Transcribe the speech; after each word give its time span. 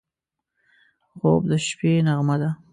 خوب 1.17 1.41
د 1.49 1.51
شپه 1.65 1.91
نغمه 2.07 2.35
ده 2.41 2.49